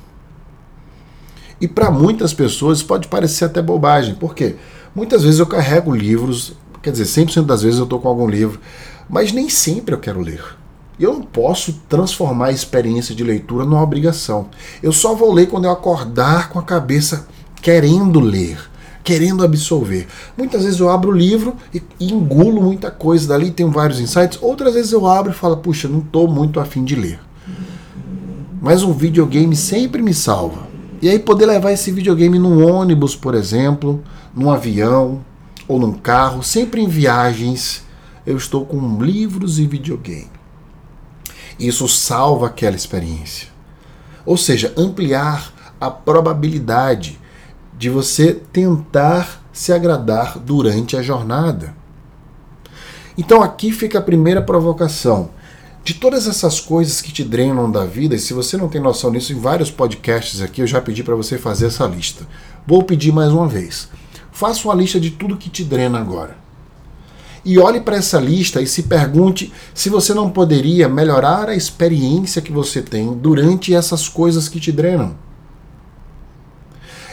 e 1.61 1.67
para 1.67 1.91
muitas 1.91 2.33
pessoas 2.33 2.83
pode 2.83 3.09
parecer 3.09 3.45
até 3.45 3.61
bobagem. 3.61 4.15
Por 4.15 4.35
quê? 4.35 4.57
Muitas 4.95 5.23
vezes 5.23 5.41
eu 5.41 5.47
carrego 5.47 5.95
livros, 5.95 6.55
quer 6.83 6.93
dizer, 6.93 7.05
100% 7.05 7.45
das 7.45 7.63
vezes 7.63 7.79
eu 7.79 7.85
estou 7.85 8.01
com 8.01 8.09
algum 8.09 8.29
livro, 8.29 8.61
mas 9.09 9.33
nem 9.33 9.49
sempre 9.49 9.95
eu 9.95 9.99
quero 9.99 10.21
ler. 10.21 10.58
Eu 10.99 11.13
não 11.13 11.23
posso 11.23 11.81
transformar 11.89 12.47
a 12.47 12.53
experiência 12.53 13.15
de 13.15 13.23
leitura 13.23 13.65
numa 13.65 13.83
obrigação. 13.83 14.49
Eu 14.83 14.93
só 14.93 15.15
vou 15.15 15.33
ler 15.33 15.47
quando 15.47 15.67
eu 15.67 15.71
acordar 15.71 16.49
com 16.49 16.59
a 16.59 16.63
cabeça 16.63 17.29
querendo 17.63 18.19
ler, 18.19 18.59
querendo 19.05 19.45
absorver. 19.45 20.09
Muitas 20.37 20.65
vezes 20.65 20.81
eu 20.81 20.89
abro 20.89 21.11
o 21.11 21.17
livro 21.17 21.55
e, 21.73 21.81
engulo 22.01 22.61
muita 22.61 22.91
coisa 22.91 23.29
dali, 23.29 23.53
tenho 23.53 23.71
vários 23.71 24.01
insights. 24.01 24.39
Outras 24.43 24.75
vezes 24.75 24.91
eu 24.91 25.07
abro 25.07 25.31
e 25.31 25.35
falo, 25.35 25.59
puxa, 25.59 25.87
não 25.87 26.01
estou 26.01 26.27
muito 26.27 26.59
afim 26.59 26.85
de 26.85 26.97
ler. 26.97 27.21
Mas 28.61 28.83
um 28.83 28.93
videogame 28.93 29.55
sempre 29.55 30.03
me 30.03 30.13
salva. 30.13 30.67
E 31.01 31.09
aí 31.09 31.19
poder 31.21 31.47
levar 31.47 31.71
esse 31.71 31.93
videogame 31.93 32.41
num 32.41 32.67
ônibus, 32.69 33.15
por 33.15 33.37
exemplo, 33.37 34.03
num 34.35 34.51
avião 34.51 35.25
ou 35.69 35.79
num 35.79 35.93
carro, 35.93 36.43
sempre 36.43 36.83
em 36.83 36.89
viagens, 36.89 37.85
eu 38.27 38.37
estou 38.37 38.67
com 38.67 39.01
livros 39.01 39.61
e 39.61 39.67
videogame. 39.67 40.38
Isso 41.59 41.89
salva 41.89 42.47
aquela 42.47 42.77
experiência. 42.77 43.49
Ou 44.25 44.37
seja, 44.37 44.73
ampliar 44.77 45.53
a 45.81 45.91
probabilidade 45.91 47.19
de 47.77 47.91
você 47.91 48.33
tentar 48.33 49.43
se 49.53 49.73
agradar 49.73 50.39
durante 50.39 50.97
a 50.97 51.03
jornada. 51.03 51.75
Então 53.17 53.43
aqui 53.43 53.73
fica 53.73 53.99
a 53.99 54.03
primeira 54.03 54.41
provocação. 54.41 55.31
De 55.83 55.95
todas 55.95 56.27
essas 56.27 56.61
coisas 56.61 57.01
que 57.01 57.11
te 57.11 57.25
drenam 57.25 57.71
da 57.71 57.85
vida, 57.85 58.15
e 58.15 58.19
se 58.19 58.35
você 58.35 58.57
não 58.57 58.69
tem 58.69 58.81
noção 58.81 59.11
disso, 59.11 59.33
em 59.33 59.41
vários 59.41 59.71
podcasts 59.71 60.43
aqui 60.43 60.61
eu 60.61 60.67
já 60.67 60.81
pedi 60.81 61.03
para 61.03 61.15
você 61.15 61.39
fazer 61.39 61.67
essa 61.67 61.87
lista. 61.87 62.27
Vou 62.67 62.83
pedir 62.83 63.11
mais 63.11 63.33
uma 63.33 63.49
vez. 63.49 63.89
Faça 64.31 64.69
uma 64.69 64.75
lista 64.75 65.01
de 65.01 65.11
tudo 65.11 65.37
que 65.37 65.49
te 65.49 65.65
drena 65.65 65.99
agora 65.99 66.48
e 67.49 67.59
olhe 67.59 67.81
para 67.81 67.97
essa 67.97 68.21
lista 68.21 68.61
e 68.61 68.67
se 68.67 68.83
pergunte 68.83 69.51
se 69.73 69.89
você 69.89 70.13
não 70.13 70.29
poderia 70.29 70.87
melhorar 70.87 71.49
a 71.49 71.55
experiência 71.55 72.43
que 72.43 72.53
você 72.53 72.83
tem 72.83 73.15
durante 73.15 73.75
essas 73.75 74.07
coisas 74.07 74.51
que 74.51 74.61
te 74.61 74.71
drenam. 74.71 75.15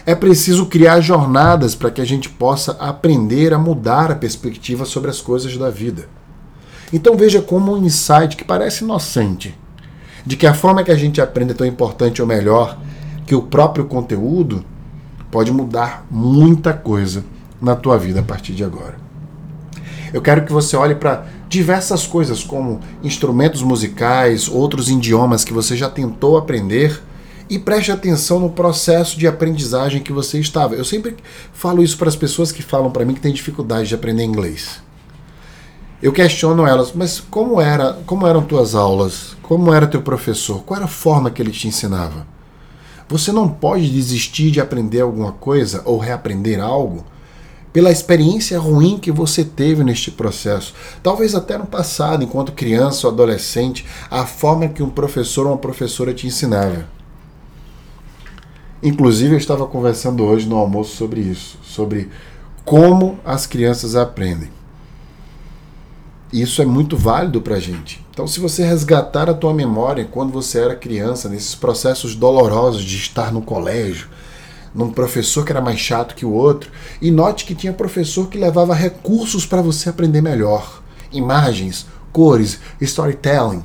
É 0.05 0.13
preciso 0.13 0.65
criar 0.65 0.99
jornadas 0.99 1.73
para 1.73 1.89
que 1.89 2.01
a 2.01 2.05
gente 2.05 2.27
possa 2.27 2.73
aprender 2.73 3.53
a 3.53 3.57
mudar 3.57 4.11
a 4.11 4.15
perspectiva 4.15 4.83
sobre 4.83 5.09
as 5.09 5.21
coisas 5.21 5.55
da 5.55 5.69
vida. 5.69 6.09
Então 6.91 7.15
veja 7.15 7.41
como 7.41 7.73
um 7.73 7.85
insight 7.85 8.35
que 8.35 8.43
parece 8.43 8.83
inocente, 8.83 9.57
de 10.25 10.35
que 10.35 10.45
a 10.45 10.53
forma 10.53 10.83
que 10.83 10.91
a 10.91 10.97
gente 10.97 11.21
aprende 11.21 11.53
é 11.53 11.55
tão 11.55 11.65
importante 11.65 12.21
ou 12.21 12.27
melhor 12.27 12.77
que 13.25 13.33
o 13.33 13.43
próprio 13.43 13.85
conteúdo, 13.85 14.65
pode 15.31 15.49
mudar 15.49 16.05
muita 16.11 16.73
coisa 16.73 17.23
na 17.61 17.73
tua 17.73 17.97
vida 17.97 18.19
a 18.19 18.23
partir 18.23 18.51
de 18.51 18.65
agora. 18.65 19.04
Eu 20.15 20.21
quero 20.21 20.45
que 20.45 20.53
você 20.53 20.77
olhe 20.77 20.95
para 20.95 21.25
diversas 21.49 22.07
coisas, 22.07 22.41
como 22.41 22.79
instrumentos 23.03 23.61
musicais, 23.61 24.47
outros 24.47 24.89
idiomas 24.89 25.43
que 25.43 25.51
você 25.51 25.75
já 25.75 25.89
tentou 25.89 26.37
aprender 26.37 27.03
e 27.49 27.59
preste 27.59 27.91
atenção 27.91 28.39
no 28.39 28.49
processo 28.49 29.19
de 29.19 29.27
aprendizagem 29.27 30.01
que 30.01 30.13
você 30.13 30.39
estava. 30.39 30.73
Eu 30.73 30.85
sempre 30.85 31.17
falo 31.51 31.83
isso 31.83 31.97
para 31.97 32.07
as 32.07 32.15
pessoas 32.15 32.49
que 32.49 32.63
falam 32.63 32.91
para 32.91 33.03
mim 33.03 33.13
que 33.13 33.19
têm 33.19 33.33
dificuldade 33.33 33.89
de 33.89 33.95
aprender 33.95 34.23
inglês. 34.23 34.81
Eu 36.01 36.13
questiono 36.13 36.65
elas, 36.65 36.93
mas 36.93 37.19
como 37.19 37.59
era, 37.59 37.99
como 38.05 38.25
eram 38.25 38.41
tuas 38.41 38.73
aulas? 38.73 39.35
Como 39.41 39.73
era 39.73 39.85
teu 39.85 40.01
professor? 40.01 40.63
Qual 40.63 40.77
era 40.77 40.85
a 40.85 40.87
forma 40.87 41.29
que 41.29 41.41
ele 41.41 41.51
te 41.51 41.67
ensinava? 41.67 42.25
Você 43.09 43.33
não 43.33 43.49
pode 43.49 43.89
desistir 43.89 44.49
de 44.49 44.61
aprender 44.61 45.01
alguma 45.01 45.33
coisa 45.33 45.81
ou 45.83 45.97
reaprender 45.97 46.61
algo 46.61 47.03
pela 47.75 47.91
experiência 47.91 48.57
ruim 48.57 48.97
que 48.97 49.11
você 49.11 49.43
teve 49.43 49.83
neste 49.83 50.09
processo. 50.09 50.73
Talvez 51.03 51.35
até 51.35 51.57
no 51.57 51.65
passado, 51.65 52.23
enquanto 52.23 52.53
criança 52.53 53.05
ou 53.05 53.11
adolescente, 53.11 53.85
a 54.09 54.25
forma 54.25 54.69
que 54.69 54.81
um 54.81 54.89
professor 54.89 55.45
ou 55.45 55.51
uma 55.51 55.57
professora 55.57 56.13
te 56.13 56.25
ensinava. 56.25 56.87
Inclusive, 58.81 59.33
eu 59.33 59.37
estava 59.37 59.67
conversando 59.67 60.23
hoje 60.23 60.47
no 60.47 60.55
almoço 60.55 60.95
sobre 60.95 61.19
isso, 61.19 61.57
sobre 61.63 62.09
como 62.63 63.19
as 63.25 63.45
crianças 63.45 63.93
aprendem. 63.93 64.49
Isso 66.31 66.61
é 66.61 66.65
muito 66.65 66.95
válido 66.95 67.41
para 67.41 67.57
a 67.57 67.59
gente. 67.59 68.01
Então, 68.09 68.25
se 68.25 68.39
você 68.39 68.63
resgatar 68.63 69.29
a 69.29 69.33
tua 69.33 69.53
memória 69.53 70.07
quando 70.09 70.31
você 70.31 70.59
era 70.59 70.77
criança, 70.77 71.27
nesses 71.27 71.55
processos 71.55 72.15
dolorosos 72.15 72.85
de 72.85 72.95
estar 72.95 73.33
no 73.33 73.41
colégio, 73.41 74.07
num 74.75 74.91
professor 74.91 75.45
que 75.45 75.51
era 75.51 75.61
mais 75.61 75.79
chato 75.79 76.13
que 76.13 76.25
o 76.25 76.33
outro. 76.33 76.69
E 77.01 77.09
note 77.09 77.45
que 77.45 77.55
tinha 77.55 77.71
professor 77.71 78.27
que 78.27 78.37
levava 78.37 78.75
recursos 78.75 79.45
para 79.45 79.61
você 79.61 79.89
aprender 79.89 80.21
melhor. 80.21 80.83
Imagens, 81.11 81.87
cores, 82.11 82.59
storytelling. 82.81 83.63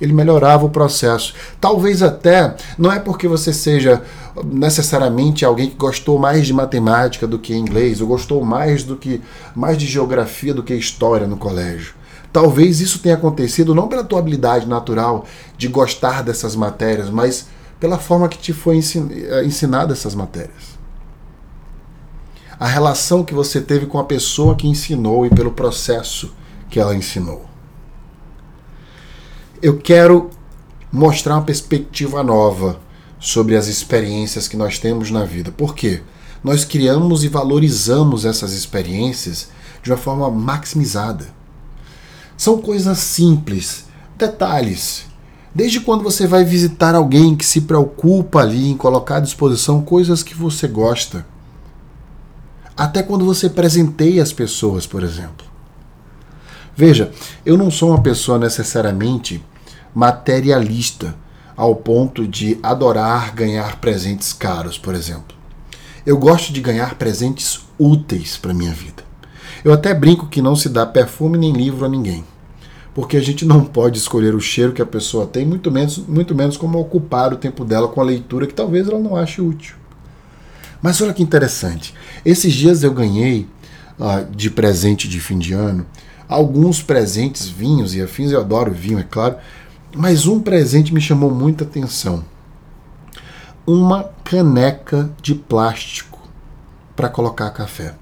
Ele 0.00 0.12
melhorava 0.12 0.64
o 0.64 0.70
processo. 0.70 1.34
Talvez 1.60 2.02
até, 2.02 2.56
não 2.78 2.90
é 2.90 2.98
porque 2.98 3.28
você 3.28 3.52
seja 3.52 4.02
necessariamente 4.44 5.44
alguém 5.44 5.68
que 5.68 5.76
gostou 5.76 6.18
mais 6.18 6.46
de 6.46 6.54
matemática 6.54 7.26
do 7.26 7.38
que 7.38 7.54
inglês, 7.54 8.00
ou 8.00 8.06
gostou 8.06 8.44
mais 8.44 8.84
do 8.84 8.96
que 8.96 9.20
mais 9.54 9.76
de 9.76 9.86
geografia 9.86 10.54
do 10.54 10.62
que 10.62 10.72
história 10.72 11.26
no 11.26 11.36
colégio. 11.36 11.94
Talvez 12.32 12.80
isso 12.80 13.00
tenha 13.00 13.16
acontecido 13.16 13.74
não 13.74 13.88
pela 13.88 14.04
tua 14.04 14.20
habilidade 14.20 14.66
natural 14.66 15.24
de 15.56 15.66
gostar 15.66 16.22
dessas 16.22 16.54
matérias, 16.54 17.10
mas 17.10 17.48
pela 17.80 17.98
forma 17.98 18.28
que 18.28 18.38
te 18.38 18.52
foi 18.52 18.78
eh, 18.78 19.44
ensinada 19.44 19.92
essas 19.92 20.14
matérias. 20.14 20.78
A 22.58 22.66
relação 22.66 23.24
que 23.24 23.34
você 23.34 23.60
teve 23.60 23.86
com 23.86 23.98
a 23.98 24.04
pessoa 24.04 24.56
que 24.56 24.66
ensinou 24.66 25.24
e 25.24 25.30
pelo 25.30 25.52
processo 25.52 26.34
que 26.68 26.80
ela 26.80 26.94
ensinou. 26.94 27.46
Eu 29.62 29.78
quero 29.78 30.30
mostrar 30.90 31.34
uma 31.34 31.42
perspectiva 31.42 32.22
nova 32.22 32.80
sobre 33.20 33.56
as 33.56 33.68
experiências 33.68 34.48
que 34.48 34.56
nós 34.56 34.78
temos 34.78 35.10
na 35.10 35.24
vida. 35.24 35.52
Por 35.52 35.74
quê? 35.74 36.02
Nós 36.42 36.64
criamos 36.64 37.24
e 37.24 37.28
valorizamos 37.28 38.24
essas 38.24 38.52
experiências 38.52 39.50
de 39.82 39.90
uma 39.90 39.96
forma 39.96 40.30
maximizada. 40.30 41.26
São 42.36 42.60
coisas 42.60 42.98
simples, 42.98 43.86
detalhes 44.16 45.07
Desde 45.54 45.80
quando 45.80 46.04
você 46.04 46.26
vai 46.26 46.44
visitar 46.44 46.94
alguém 46.94 47.34
que 47.34 47.44
se 47.44 47.62
preocupa 47.62 48.40
ali 48.40 48.68
em 48.68 48.76
colocar 48.76 49.16
à 49.16 49.20
disposição 49.20 49.80
coisas 49.80 50.22
que 50.22 50.34
você 50.34 50.68
gosta? 50.68 51.24
Até 52.76 53.02
quando 53.02 53.24
você 53.24 53.48
presenteia 53.48 54.22
as 54.22 54.32
pessoas, 54.32 54.86
por 54.86 55.02
exemplo. 55.02 55.46
Veja, 56.76 57.10
eu 57.44 57.56
não 57.56 57.70
sou 57.70 57.90
uma 57.90 58.02
pessoa 58.02 58.38
necessariamente 58.38 59.42
materialista 59.94 61.16
ao 61.56 61.74
ponto 61.74 62.28
de 62.28 62.58
adorar 62.62 63.34
ganhar 63.34 63.80
presentes 63.80 64.32
caros, 64.32 64.78
por 64.78 64.94
exemplo. 64.94 65.36
Eu 66.06 66.16
gosto 66.18 66.52
de 66.52 66.60
ganhar 66.60 66.94
presentes 66.94 67.60
úteis 67.78 68.36
para 68.36 68.54
minha 68.54 68.72
vida. 68.72 69.02
Eu 69.64 69.72
até 69.72 69.92
brinco 69.92 70.28
que 70.28 70.40
não 70.40 70.54
se 70.54 70.68
dá 70.68 70.86
perfume 70.86 71.36
nem 71.36 71.52
livro 71.52 71.84
a 71.84 71.88
ninguém 71.88 72.24
porque 72.98 73.16
a 73.16 73.20
gente 73.20 73.44
não 73.44 73.64
pode 73.64 73.96
escolher 73.96 74.34
o 74.34 74.40
cheiro 74.40 74.72
que 74.72 74.82
a 74.82 74.84
pessoa 74.84 75.24
tem, 75.24 75.46
muito 75.46 75.70
menos, 75.70 75.98
muito 75.98 76.34
menos 76.34 76.56
como 76.56 76.80
ocupar 76.80 77.32
o 77.32 77.36
tempo 77.36 77.64
dela 77.64 77.86
com 77.86 78.00
a 78.00 78.04
leitura 78.04 78.44
que 78.44 78.52
talvez 78.52 78.88
ela 78.88 78.98
não 78.98 79.14
ache 79.14 79.40
útil. 79.40 79.76
Mas 80.82 81.00
olha 81.00 81.14
que 81.14 81.22
interessante. 81.22 81.94
Esses 82.24 82.52
dias 82.52 82.82
eu 82.82 82.92
ganhei 82.92 83.46
uh, 84.00 84.28
de 84.34 84.50
presente 84.50 85.08
de 85.08 85.20
fim 85.20 85.38
de 85.38 85.52
ano 85.52 85.86
alguns 86.28 86.82
presentes, 86.82 87.48
vinhos 87.48 87.94
e 87.94 88.02
afins. 88.02 88.32
Eu 88.32 88.40
adoro 88.40 88.72
vinho, 88.72 88.98
é 88.98 89.04
claro. 89.04 89.36
Mas 89.94 90.26
um 90.26 90.40
presente 90.40 90.92
me 90.92 91.00
chamou 91.00 91.30
muita 91.30 91.62
atenção: 91.62 92.24
uma 93.64 94.10
caneca 94.24 95.08
de 95.22 95.36
plástico 95.36 96.18
para 96.96 97.08
colocar 97.08 97.48
café. 97.50 97.94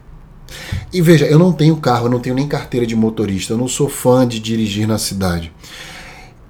E 0.97 1.01
veja, 1.03 1.27
eu 1.27 1.39
não 1.39 1.53
tenho 1.53 1.77
carro, 1.77 2.07
eu 2.07 2.11
não 2.11 2.19
tenho 2.19 2.35
nem 2.35 2.49
carteira 2.49 2.87
de 2.87 2.97
motorista, 2.97 3.53
eu 3.53 3.59
não 3.59 3.69
sou 3.69 3.87
fã 3.87 4.27
de 4.27 4.41
dirigir 4.41 4.89
na 4.89 4.97
cidade. 4.97 5.53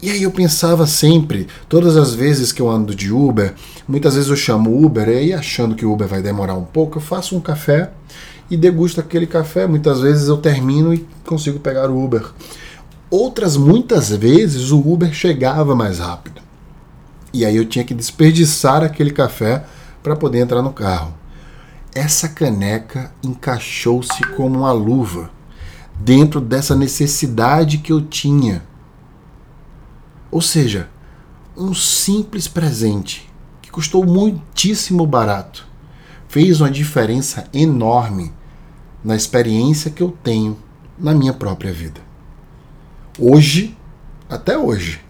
E 0.01 0.09
aí 0.09 0.23
eu 0.23 0.31
pensava 0.31 0.87
sempre, 0.87 1.49
todas 1.69 1.97
as 1.97 2.15
vezes 2.15 2.53
que 2.53 2.63
eu 2.63 2.71
ando 2.71 2.95
de 2.95 3.13
Uber, 3.13 3.55
muitas 3.89 4.15
vezes 4.15 4.31
eu 4.31 4.37
chamo 4.37 4.87
Uber, 4.87 5.09
e 5.09 5.17
aí 5.17 5.33
achando 5.33 5.75
que 5.75 5.85
o 5.85 5.93
Uber 5.93 6.07
vai 6.07 6.23
demorar 6.23 6.55
um 6.55 6.63
pouco, 6.63 6.99
eu 6.99 7.03
faço 7.03 7.37
um 7.37 7.41
café 7.41 7.91
e 8.49 8.57
degusto 8.57 9.01
aquele 9.01 9.27
café. 9.27 9.67
Muitas 9.67 10.01
vezes 10.01 10.29
eu 10.29 10.37
termino 10.37 10.95
e 10.95 11.05
consigo 11.25 11.59
pegar 11.59 11.91
o 11.91 12.01
Uber. 12.01 12.25
Outras 13.11 13.57
muitas 13.57 14.11
vezes 14.11 14.71
o 14.71 14.79
Uber 14.79 15.13
chegava 15.13 15.75
mais 15.75 15.99
rápido. 15.99 16.41
E 17.35 17.45
aí 17.45 17.57
eu 17.57 17.65
tinha 17.65 17.85
que 17.85 17.93
desperdiçar 17.93 18.85
aquele 18.85 19.11
café 19.11 19.65
para 20.05 20.15
poder 20.15 20.39
entrar 20.39 20.63
no 20.63 20.73
carro 20.73 21.26
essa 21.97 22.29
caneca 22.29 23.11
encaixou-se 23.23 24.21
como 24.37 24.59
uma 24.59 24.73
luva 24.73 25.31
dentro 25.99 26.43
dessa 26.43 26.77
necessidade 26.77 27.79
que 27.79 27.91
eu 27.91 28.03
tinha. 28.03 28.63
Ou 30.31 30.43
seja, 30.43 30.91
um 31.57 31.73
simples 31.73 32.47
presente 32.47 33.33
que 33.63 33.71
custou 33.71 34.05
muitíssimo 34.05 35.07
barato 35.07 35.67
fez 36.29 36.61
uma 36.61 36.71
diferença 36.71 37.49
enorme 37.51 38.31
na 39.03 39.17
experiência 39.17 39.91
que 39.91 40.03
eu 40.03 40.15
tenho 40.23 40.59
na 40.99 41.15
minha 41.15 41.33
própria 41.33 41.73
vida. 41.73 42.03
Hoje 43.19 43.75
até 44.29 44.59
hoje. 44.59 45.01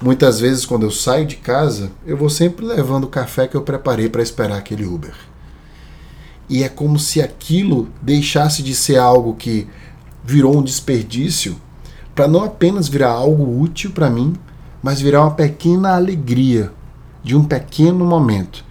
Muitas 0.00 0.38
vezes, 0.38 0.66
quando 0.66 0.82
eu 0.82 0.90
saio 0.90 1.26
de 1.26 1.36
casa, 1.36 1.90
eu 2.06 2.16
vou 2.16 2.28
sempre 2.28 2.64
levando 2.64 3.04
o 3.04 3.08
café 3.08 3.48
que 3.48 3.56
eu 3.56 3.62
preparei 3.62 4.08
para 4.10 4.22
esperar 4.22 4.58
aquele 4.58 4.84
Uber. 4.84 5.14
E 6.48 6.62
é 6.62 6.68
como 6.68 6.98
se 6.98 7.20
aquilo 7.20 7.88
deixasse 8.00 8.62
de 8.62 8.74
ser 8.74 8.98
algo 8.98 9.34
que 9.34 9.66
virou 10.24 10.58
um 10.58 10.62
desperdício 10.62 11.56
para 12.14 12.28
não 12.28 12.44
apenas 12.44 12.88
virar 12.88 13.10
algo 13.10 13.60
útil 13.60 13.90
para 13.90 14.08
mim, 14.08 14.34
mas 14.82 15.00
virar 15.00 15.22
uma 15.22 15.32
pequena 15.32 15.94
alegria 15.94 16.72
de 17.22 17.36
um 17.36 17.44
pequeno 17.44 18.04
momento 18.04 18.64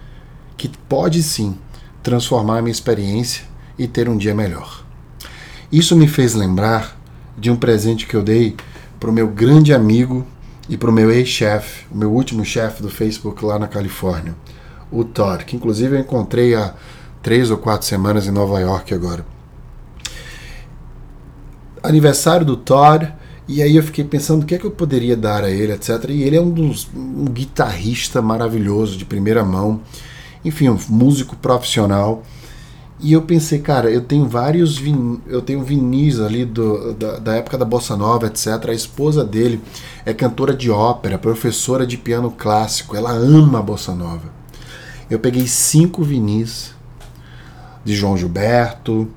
que 0.56 0.70
pode 0.88 1.22
sim 1.22 1.56
transformar 2.02 2.58
a 2.58 2.62
minha 2.62 2.72
experiência 2.72 3.44
e 3.78 3.86
ter 3.86 4.08
um 4.08 4.16
dia 4.16 4.34
melhor. 4.34 4.84
Isso 5.70 5.94
me 5.94 6.08
fez 6.08 6.34
lembrar 6.34 6.96
de 7.36 7.50
um 7.50 7.56
presente 7.56 8.06
que 8.06 8.14
eu 8.14 8.22
dei 8.22 8.56
para 8.98 9.10
o 9.10 9.12
meu 9.12 9.28
grande 9.28 9.74
amigo 9.74 10.26
e 10.68 10.76
para 10.76 10.90
o 10.90 10.92
meu 10.92 11.10
ex-chefe, 11.10 11.84
o 11.92 11.96
meu 11.96 12.10
último 12.10 12.44
chefe 12.44 12.82
do 12.82 12.88
Facebook 12.88 13.44
lá 13.44 13.58
na 13.58 13.68
Califórnia, 13.68 14.34
o 14.90 15.04
Todd, 15.04 15.44
que 15.44 15.54
inclusive 15.54 15.96
eu 15.96 16.00
encontrei 16.00 16.54
há 16.54 16.74
três 17.26 17.50
ou 17.50 17.58
quatro 17.58 17.84
semanas 17.84 18.28
em 18.28 18.30
Nova 18.30 18.60
York 18.60 18.94
agora. 18.94 19.26
Aniversário 21.82 22.46
do 22.46 22.56
Todd, 22.56 23.12
e 23.48 23.60
aí 23.60 23.74
eu 23.74 23.82
fiquei 23.82 24.04
pensando 24.04 24.44
o 24.44 24.46
que 24.46 24.54
é 24.54 24.58
que 24.58 24.64
eu 24.64 24.70
poderia 24.70 25.16
dar 25.16 25.42
a 25.42 25.50
ele, 25.50 25.72
etc. 25.72 26.04
E 26.10 26.22
ele 26.22 26.36
é 26.36 26.40
um, 26.40 26.52
dos, 26.52 26.88
um 26.94 27.24
guitarrista 27.24 28.22
maravilhoso, 28.22 28.96
de 28.96 29.04
primeira 29.04 29.44
mão, 29.44 29.80
enfim, 30.44 30.68
um 30.68 30.78
músico 30.88 31.34
profissional. 31.34 32.22
E 33.00 33.12
eu 33.12 33.22
pensei, 33.22 33.58
cara, 33.58 33.90
eu 33.90 34.02
tenho 34.02 34.28
vários 34.28 34.78
vin... 34.78 35.20
eu 35.26 35.42
tenho 35.42 35.64
vinis 35.64 36.20
ali 36.20 36.44
do, 36.44 36.94
da, 36.94 37.18
da, 37.18 37.34
época 37.34 37.58
da 37.58 37.64
bossa 37.64 37.96
nova, 37.96 38.28
etc. 38.28 38.68
A 38.68 38.72
esposa 38.72 39.24
dele 39.24 39.60
é 40.04 40.14
cantora 40.14 40.54
de 40.54 40.70
ópera, 40.70 41.18
professora 41.18 41.84
de 41.84 41.96
piano 41.96 42.30
clássico, 42.30 42.96
ela 42.96 43.10
ama 43.10 43.58
a 43.58 43.62
bossa 43.62 43.92
nova. 43.92 44.32
Eu 45.10 45.18
peguei 45.18 45.48
cinco 45.48 46.04
vinis 46.04 46.75
de 47.86 47.94
João 47.94 48.16
Gilberto, 48.16 49.08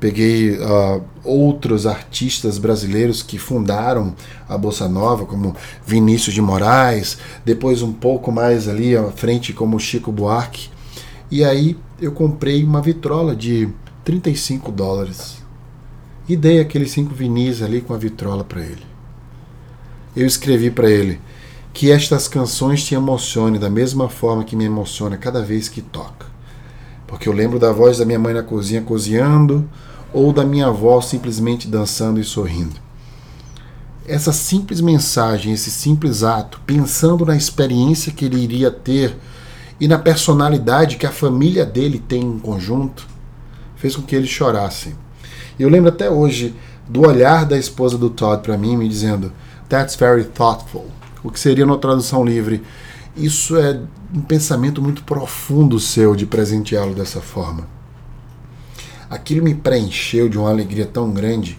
peguei 0.00 0.52
uh, 0.58 1.02
outros 1.22 1.86
artistas 1.86 2.56
brasileiros 2.56 3.22
que 3.22 3.38
fundaram 3.38 4.14
a 4.48 4.56
bossa 4.56 4.88
nova, 4.88 5.26
como 5.26 5.54
Vinícius 5.86 6.34
de 6.34 6.40
Moraes, 6.40 7.18
depois 7.44 7.82
um 7.82 7.92
pouco 7.92 8.32
mais 8.32 8.66
ali 8.66 8.96
à 8.96 9.04
frente 9.12 9.52
como 9.52 9.78
Chico 9.78 10.10
Buarque. 10.10 10.70
E 11.30 11.44
aí 11.44 11.76
eu 12.00 12.12
comprei 12.12 12.64
uma 12.64 12.80
vitrola 12.80 13.36
de 13.36 13.68
35 14.04 14.72
dólares 14.72 15.42
e 16.26 16.34
dei 16.34 16.60
aqueles 16.60 16.92
cinco 16.92 17.14
vinis 17.14 17.60
ali 17.60 17.82
com 17.82 17.92
a 17.92 17.98
vitrola 17.98 18.42
para 18.42 18.62
ele. 18.62 18.86
Eu 20.16 20.26
escrevi 20.26 20.70
para 20.70 20.90
ele 20.90 21.20
que 21.74 21.90
estas 21.90 22.26
canções 22.26 22.84
te 22.84 22.94
emocionem 22.94 23.60
da 23.60 23.68
mesma 23.68 24.08
forma 24.08 24.44
que 24.44 24.56
me 24.56 24.64
emociona 24.64 25.16
cada 25.18 25.42
vez 25.42 25.68
que 25.68 25.82
toca. 25.82 26.33
Porque 27.14 27.28
eu 27.28 27.32
lembro 27.32 27.60
da 27.60 27.70
voz 27.70 27.98
da 27.98 28.04
minha 28.04 28.18
mãe 28.18 28.34
na 28.34 28.42
cozinha 28.42 28.82
cozinhando 28.82 29.64
ou 30.12 30.32
da 30.32 30.44
minha 30.44 30.66
avó 30.66 31.00
simplesmente 31.00 31.68
dançando 31.68 32.18
e 32.18 32.24
sorrindo. 32.24 32.74
Essa 34.04 34.32
simples 34.32 34.80
mensagem, 34.80 35.52
esse 35.52 35.70
simples 35.70 36.24
ato, 36.24 36.60
pensando 36.66 37.24
na 37.24 37.36
experiência 37.36 38.12
que 38.12 38.24
ele 38.24 38.42
iria 38.42 38.68
ter 38.68 39.16
e 39.78 39.86
na 39.86 39.96
personalidade 39.96 40.96
que 40.96 41.06
a 41.06 41.12
família 41.12 41.64
dele 41.64 42.00
tem 42.00 42.20
em 42.20 42.38
conjunto, 42.40 43.06
fez 43.76 43.94
com 43.94 44.02
que 44.02 44.16
ele 44.16 44.26
chorasse. 44.26 44.96
Eu 45.56 45.68
lembro 45.68 45.90
até 45.90 46.10
hoje 46.10 46.52
do 46.88 47.06
olhar 47.06 47.46
da 47.46 47.56
esposa 47.56 47.96
do 47.96 48.10
Todd 48.10 48.42
para 48.42 48.58
mim, 48.58 48.76
me 48.76 48.88
dizendo: 48.88 49.32
That's 49.68 49.94
very 49.94 50.24
thoughtful. 50.24 50.86
O 51.22 51.30
que 51.30 51.38
seria 51.38 51.64
na 51.64 51.78
tradução 51.78 52.24
livre? 52.24 52.60
Isso 53.16 53.56
é 53.56 53.80
um 54.14 54.20
pensamento 54.20 54.80
muito 54.80 55.02
profundo 55.02 55.80
seu 55.80 56.14
de 56.14 56.24
presenteá-lo 56.24 56.94
dessa 56.94 57.20
forma. 57.20 57.66
Aquilo 59.10 59.42
me 59.42 59.54
preencheu 59.54 60.28
de 60.28 60.38
uma 60.38 60.50
alegria 60.50 60.86
tão 60.86 61.10
grande 61.10 61.58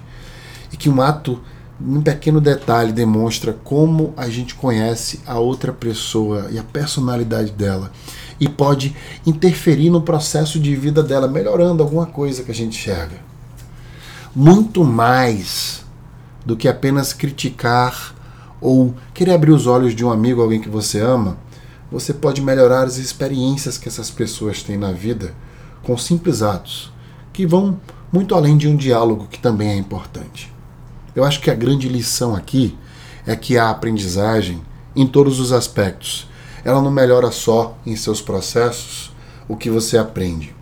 e 0.72 0.78
que 0.78 0.90
um 0.90 1.02
ato 1.02 1.42
um 1.80 2.02
pequeno 2.02 2.40
detalhe 2.40 2.94
demonstra 2.94 3.52
como 3.52 4.14
a 4.16 4.30
gente 4.30 4.56
conhece 4.56 5.20
a 5.28 5.38
outra 5.38 5.74
pessoa 5.74 6.48
e 6.50 6.58
a 6.58 6.64
personalidade 6.64 7.52
dela 7.52 7.92
e 8.40 8.48
pode 8.48 8.96
interferir 9.26 9.90
no 9.90 10.02
processo 10.02 10.58
de 10.58 10.74
vida 10.74 11.04
dela, 11.04 11.28
melhorando 11.28 11.84
alguma 11.84 12.06
coisa 12.06 12.44
que 12.44 12.52
a 12.52 12.56
gente 12.56 12.78
enxerga. 12.78 13.18
Muito 14.34 14.86
mais 14.86 15.84
do 16.46 16.56
que 16.56 16.68
apenas 16.68 17.12
criticar 17.12 18.16
ou 18.62 18.94
querer 19.14 19.34
abrir 19.34 19.52
os 19.52 19.68
olhos 19.68 19.94
de 19.94 20.06
um 20.06 20.12
amigo, 20.12 20.42
alguém 20.42 20.62
que 20.62 20.70
você 20.70 21.00
ama, 21.02 21.38
você 21.92 22.14
pode 22.14 22.42
melhorar 22.42 22.84
as 22.84 22.98
experiências 22.98 23.78
que 23.78 23.88
essas 23.88 24.10
pessoas 24.10 24.64
têm 24.64 24.78
na 24.78 24.92
vida 24.92 25.34
com 25.84 25.98
simples 25.98 26.42
atos 26.42 26.92
que 27.36 27.46
vão 27.46 27.80
muito 28.12 28.34
além 28.34 28.56
de 28.56 28.66
um 28.66 28.78
diálogo 28.78 29.28
que 29.30 29.38
também 29.38 29.70
é 29.70 29.76
importante. 29.76 30.54
Eu 31.14 31.26
acho 31.26 31.42
que 31.42 31.52
a 31.52 31.56
grande 31.56 31.90
lição 31.90 32.34
aqui 32.34 32.78
é 33.26 33.36
que 33.36 33.58
a 33.58 33.70
aprendizagem, 33.70 34.62
em 34.96 35.06
todos 35.06 35.40
os 35.40 35.52
aspectos, 35.52 36.30
ela 36.64 36.82
não 36.82 36.92
melhora 36.92 37.30
só 37.32 37.78
em 37.86 37.96
seus 37.96 38.22
processos 38.22 39.14
o 39.50 39.58
que 39.58 39.70
você 39.70 39.98
aprende, 39.98 40.56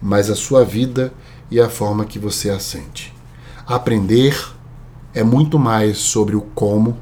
mas 0.00 0.30
a 0.30 0.34
sua 0.34 0.64
vida 0.64 1.12
e 1.50 1.60
a 1.60 1.68
forma 1.68 2.06
que 2.06 2.18
você 2.18 2.48
a 2.48 2.58
sente. 2.58 3.14
Aprender 3.66 4.36
é 5.12 5.22
muito 5.22 5.58
mais 5.58 5.98
sobre 5.98 6.34
o 6.34 6.40
como 6.40 6.96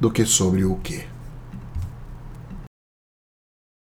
do 0.00 0.10
que 0.10 0.26
sobre 0.26 0.64
o 0.64 0.74
que. 0.76 1.13